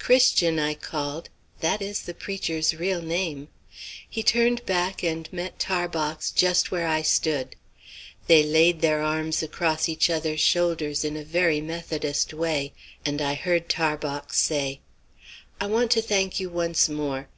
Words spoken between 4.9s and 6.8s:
and met Tarbox just